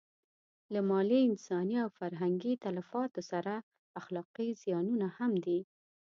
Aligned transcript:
له 0.73 0.79
مالي، 0.89 1.21
انساني 1.29 1.75
او 1.83 1.89
فرهنګي 1.99 2.53
تلفاتو 2.65 3.21
سره 3.31 3.53
اخلاقي 3.99 4.47
زیانونه 4.61 5.07
هم 5.17 5.31
دي. 5.45 5.59